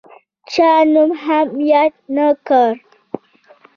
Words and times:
چا 0.51 0.69
نوم 0.93 1.11
هم 1.23 1.47
یاد 1.69 1.93
نه 2.15 2.27
کړ. 2.47 2.71